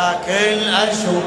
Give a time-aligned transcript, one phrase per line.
[0.00, 1.24] لكن أشوف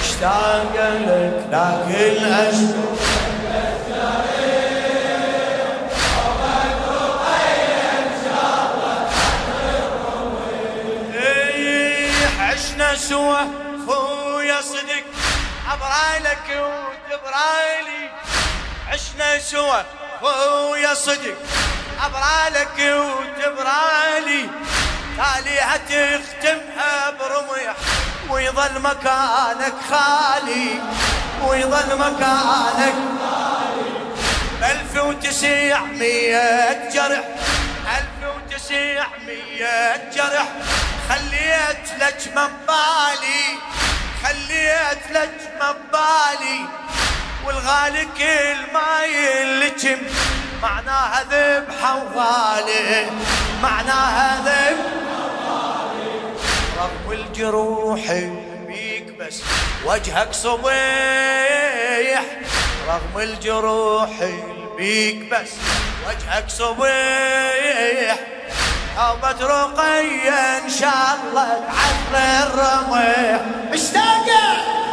[0.00, 0.74] مشتاق
[1.06, 3.06] لك لكن أشوف
[12.96, 13.40] سوا
[13.86, 15.04] خويا صدق
[15.68, 18.10] عبرالك وتبرالي
[18.92, 19.82] عشنا سوا
[20.20, 21.34] خويا صدق
[22.00, 24.48] عبرالك وتبرالي
[25.16, 27.74] تالي هتختمها برميح
[28.30, 30.80] ويظل مكانك خالي
[31.42, 32.94] ويظل مكانك
[34.62, 37.24] ألف وتسعمية جرح
[37.96, 40.48] ألف وتسعمية جرح.
[41.08, 43.44] خليت لك مبالي
[44.24, 46.60] خليت لك مبالي
[47.46, 49.98] والغالي كل ما يلجم
[50.62, 53.06] معناها ذبحة وغالي
[53.62, 55.06] معناها ذبحة
[56.78, 58.00] رغم الجروح
[58.66, 59.42] بيك بس
[59.86, 62.22] وجهك صبيح.
[62.88, 64.10] رغم الجروح
[64.76, 65.50] بيك بس
[66.08, 68.16] وجهك صبيح.
[68.96, 73.40] حوبة رقية إن شاء الله تعطر الرميح.
[73.72, 74.85] مشتاقة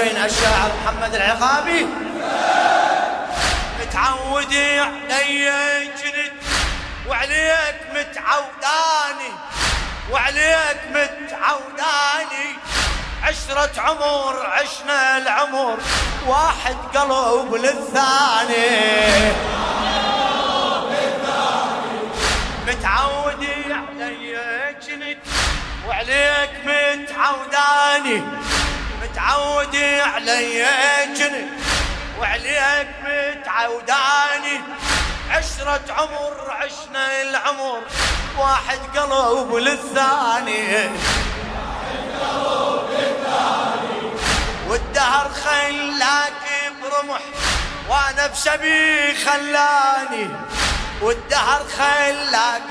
[0.00, 1.86] الحسين الشاعر محمد العقابي.
[3.80, 6.32] متعودي علي جنت
[7.08, 9.32] وعليك متعوداني
[10.10, 12.48] وعليك متعوداني.
[13.22, 15.78] عشرة عمر عشنا العمر
[16.26, 19.32] واحد قلب للثاني.
[22.66, 24.38] متعودي علي
[24.86, 25.18] جنت
[25.88, 28.22] وعليك متعوداني.
[29.10, 30.66] متعودي علي
[31.18, 31.46] جني
[32.20, 34.60] وعليك متعوداني
[35.30, 37.82] عشرة عمر عشنا العمر
[38.38, 40.90] واحد قلب للثاني.
[44.68, 47.20] والدهر خلاك برمح
[47.88, 50.28] وأنا بسبي خلاني.
[51.02, 52.62] والدهر خلاك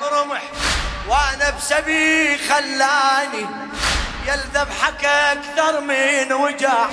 [0.00, 0.42] برمح
[1.08, 3.46] وأنا بسبي خلاني.
[4.28, 6.86] يا الذبحك أكثر من وجع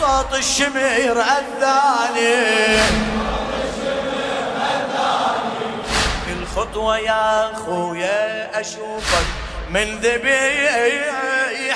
[0.00, 2.76] صوت الشمير أذاني.
[6.26, 9.26] كل خطوة يا خويا أشوفك
[9.70, 11.72] من ذبيح.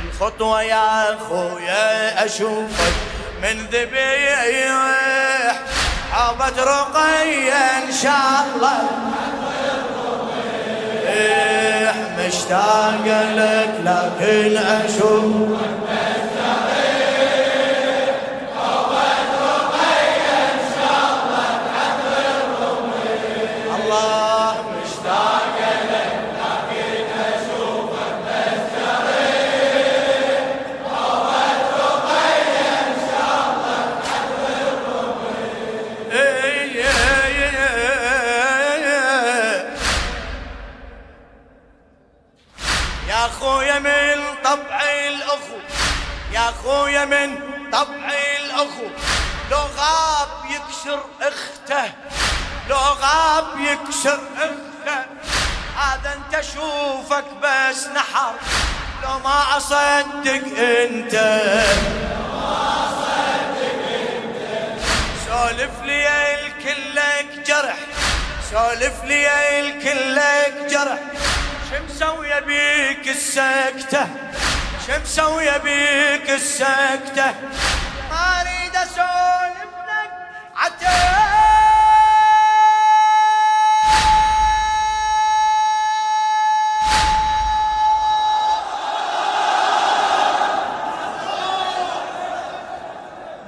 [0.00, 2.94] كل خطوة يا خويا أشوفك
[3.42, 4.44] من ذبيح.
[6.12, 8.88] حابت رقية إن شاء الله.
[12.30, 13.04] مشتاق
[13.36, 14.56] لك لكن
[43.10, 43.78] أشوف خويا
[47.04, 47.38] من
[47.72, 48.88] طبعي الأخو
[49.50, 51.92] لو غاب يكسر أخته
[52.68, 55.04] لو غاب يكسر أخته.
[55.76, 58.34] هذا أنت اشوفك بس نحر
[59.02, 61.14] لو ما أصدق أنت.
[65.26, 67.76] سولف لي الكلك جرح
[68.50, 70.98] سولف لي الكلك جرح.
[71.70, 74.06] شمسوية بيك السكتة؟
[74.86, 77.34] شمسوية بيك السكتة؟
[78.10, 80.10] ما أريد أسولف لك
[80.56, 81.30] عتاب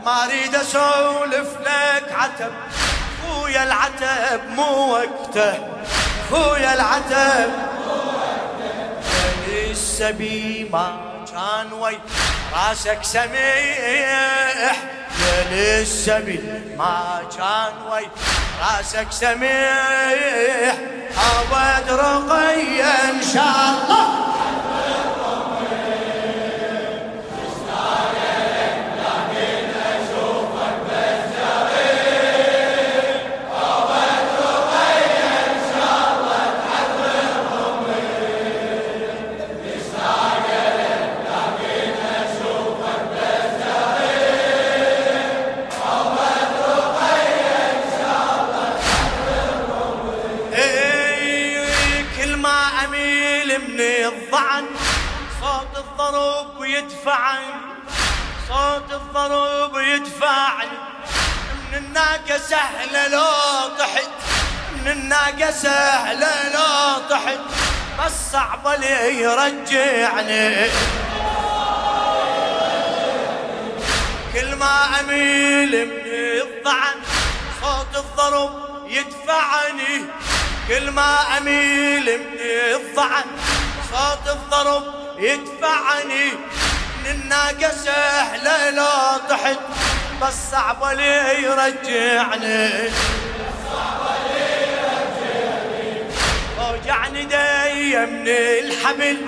[0.05, 2.53] ما أريد أسولف لك عتب.
[3.23, 5.55] خويا العتب مو وقته.
[6.31, 7.72] خويا العتب
[9.83, 10.87] السبي ما
[11.33, 11.99] كان وي
[12.55, 14.73] راسك سميح يا
[15.51, 18.07] للسبيل ما كان وي
[18.63, 20.75] راسك سميح
[21.23, 23.92] عود رقية إن شاء الله.
[54.33, 54.67] الضعن
[55.41, 57.55] صوت الضرب يدفعني
[58.49, 60.79] صوت الضرب يدفعني
[61.73, 64.11] من الناقة سهلة لو طحت
[64.75, 67.39] من الناقة سهلة لو طحت
[67.99, 70.71] بس صعبة لي يرجعني.
[74.33, 76.97] كل ما أميل من الضعن
[77.63, 80.05] صوت الضرب يدفعني.
[80.69, 82.41] كل ما أميل من
[82.75, 83.25] الضعن
[83.93, 84.85] صوت الضرب
[85.19, 86.31] يدفعني
[87.05, 89.59] من الناقة سهلة لو طحت
[90.23, 92.91] بس صعبة لي يرجعني.
[96.61, 99.27] أوجعني دي من الحبل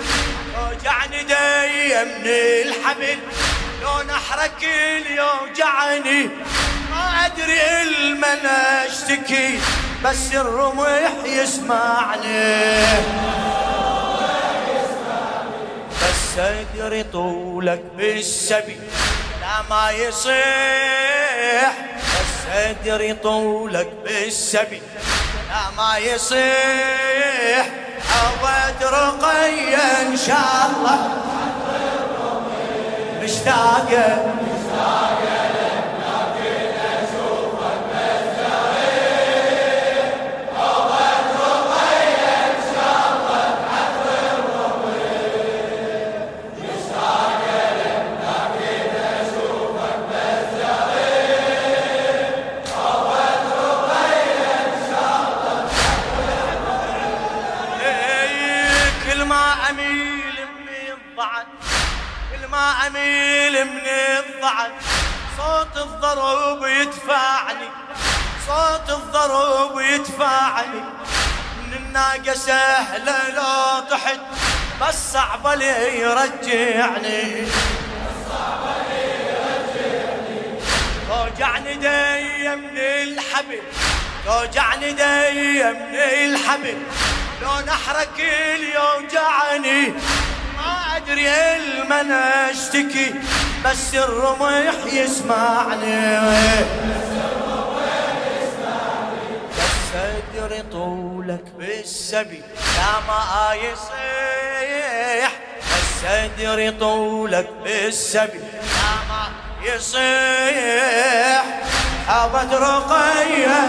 [0.59, 3.19] أوجعني دي من الحبل.
[3.83, 4.63] لو نحرك
[5.11, 6.31] يوجعني
[6.91, 8.47] ما أدري المن
[8.87, 9.61] أشتكي
[10.05, 12.75] بس الرمح يسمعني.
[16.39, 18.77] ادري طولك بالسبي.
[19.41, 21.73] لا ما يصيح
[22.53, 24.83] ادري طولك بالسبي.
[25.49, 27.67] لا ما يصيح
[28.15, 30.99] عود رقية إن شاء الله.
[33.23, 34.35] مشتاقة
[72.15, 74.21] من الناقة سهلة لو طحت
[74.81, 77.47] بس صعبة لي يرجعني.
[81.09, 83.61] توجعني دي من الحبل
[84.27, 86.77] توجعني دي من الحبل
[87.43, 88.19] لو نحرك
[88.75, 89.95] يوجعني
[90.57, 93.15] ما أدري المن أشتكي
[93.65, 96.19] بس الرمح يسمعني.
[100.25, 102.43] بس ادري طولك بالسبي.
[102.77, 108.39] لا ما يصيح بس ادري طولك بالسبي.
[108.39, 109.29] لا ما
[109.63, 111.45] يصيح
[112.09, 113.67] حبت رقية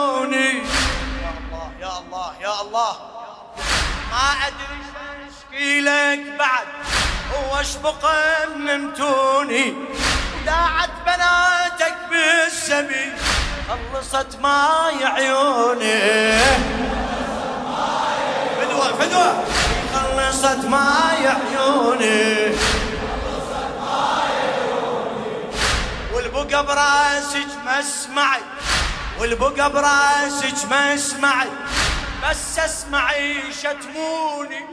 [0.00, 0.62] ملمتوني
[1.22, 2.96] يا الله يا الله يا الله.
[4.10, 6.66] ما أدري شاشكيلك بعد.
[7.50, 9.74] واش بقى ملمتوني
[10.42, 13.12] وداعت بناتك بالسبي.
[13.68, 16.38] خلصت ماي عيوني
[18.58, 19.44] فدوة فدوة.
[19.94, 22.56] خلصت ماي عيوني
[26.14, 28.40] والبقى براسك مسمعي.
[29.20, 31.48] والبقى براسك مسمعي
[32.30, 34.64] بس اسمعي شتموني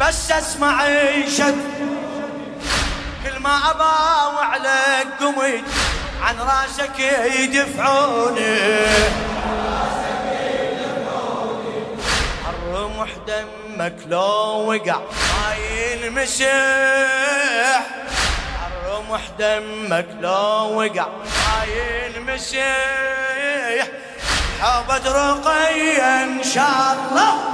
[0.00, 1.54] بس اسمعي شت
[3.24, 5.64] كل ما أباوع عليك قمت
[6.22, 6.98] عن راسك
[7.38, 8.58] يدفعوني.
[12.48, 16.46] الرمح دمك لو وقع ما ينمسح
[18.66, 23.31] الرمح دمك لو وقع ما ينمسح
[24.62, 27.51] حبت رقية إن شاء الله.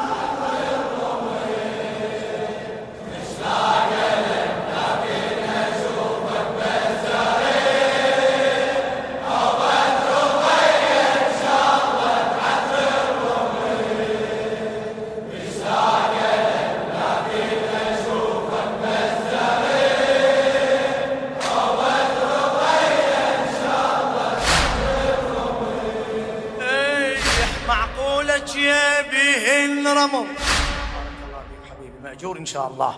[32.52, 32.94] شاء الله.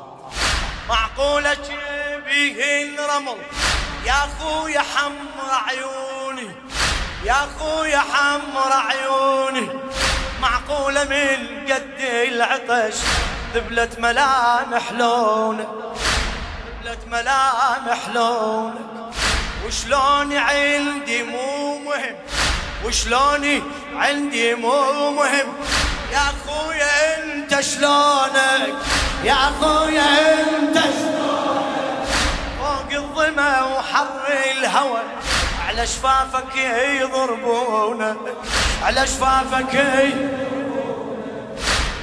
[0.89, 1.57] معقولة
[2.11, 3.37] يبيهن رمل.
[4.07, 6.51] يا أخويا حمر عيوني.
[7.25, 9.69] يا أخويا حمر عيوني.
[10.41, 11.39] معقولة من
[11.73, 12.99] قد العطش
[13.55, 15.69] ذبلت ملامح لونك.
[16.85, 18.91] ذبلت ملامح لونك.
[19.67, 22.17] وشلوني عندي مو مهم.
[22.85, 23.63] وشلوني
[23.95, 25.49] عندي مو مهم.
[26.13, 28.90] يا اخويا أنت شلونك؟
[29.25, 30.79] يا اخويا أنت
[32.59, 34.07] فوق الظما وحر
[34.51, 35.01] الهوى.
[35.69, 36.57] على شفافك
[37.01, 38.17] يضربونك
[38.83, 39.87] على شفافك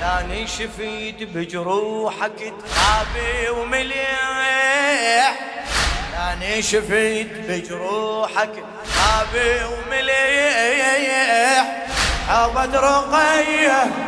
[0.02, 5.34] لاني شفيت بجروحك تخابي ومليح.
[6.14, 11.66] لاني شفيت بجروحك تخابي ومليح.
[12.30, 14.07] حبت رقية.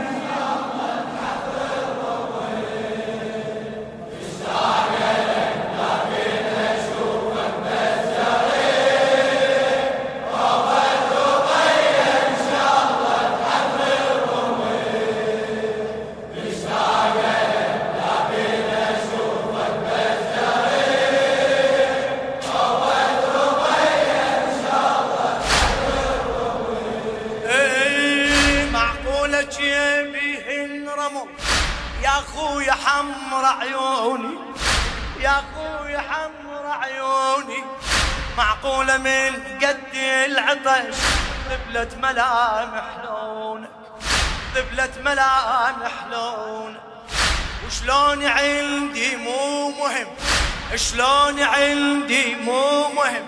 [32.10, 34.38] أخوي حمر عيوني
[35.20, 37.64] يا أخوي حمر عيوني.
[38.38, 40.96] معقولة من قد العطش
[41.50, 43.70] ذبلت ملامح لونك
[44.56, 46.82] ذبلت ملامح لونك.
[47.68, 50.08] وشلون عندي مو مهم
[50.76, 53.28] شلون عندي مو مهم.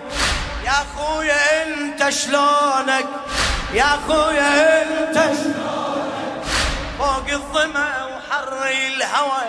[0.64, 3.06] يا اخويا أنت شلونك؟
[3.72, 6.44] يا اخويا أنت شلونك؟
[6.98, 8.01] فوق الظمأ
[8.32, 9.42] حر الهوى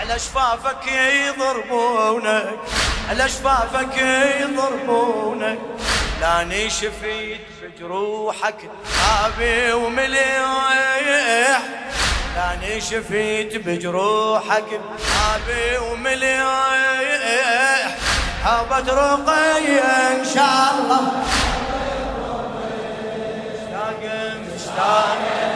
[0.00, 2.58] على شفافك يضربونك
[3.10, 3.96] على شفافك
[4.40, 5.58] يضربونك.
[6.20, 8.70] لاني شفيت بجروحك
[9.24, 11.60] آبي ومليح.
[12.36, 14.80] لاني شفيت بجروحك
[15.34, 17.96] آبي ومليح.
[18.44, 19.82] حبت رقية
[20.18, 21.02] إن شاء الله.
[23.52, 24.00] مشتاق
[24.54, 25.55] مشتاق